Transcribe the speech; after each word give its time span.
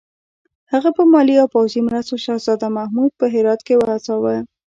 هغه 0.71 0.89
په 0.97 1.03
مالي 1.11 1.35
او 1.41 1.47
پوځي 1.55 1.79
مرستو 1.87 2.21
شهزاده 2.25 2.67
محمود 2.77 3.11
په 3.19 3.25
هرات 3.33 3.59
کې 3.67 3.75
وهڅاوه. 3.77 4.35